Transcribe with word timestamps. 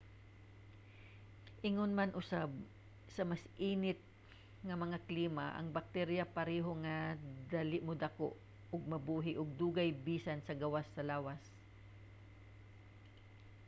ingon 1.69 1.91
man 1.99 2.11
usab 2.21 2.51
sa 3.15 3.23
mas 3.31 3.43
init 3.71 3.99
nga 4.67 4.75
mga 4.83 4.97
klima 5.09 5.45
ang 5.51 5.67
bakterya 5.77 6.23
pareho 6.37 6.71
nga 6.83 6.97
dali 7.53 7.77
modako 7.87 8.27
ug 8.73 8.81
mabuhi 8.93 9.31
og 9.41 9.57
dugay 9.61 9.89
bisan 10.07 10.39
sa 10.43 10.57
gawas 10.61 10.87
sa 10.91 11.05
lawas 11.09 11.43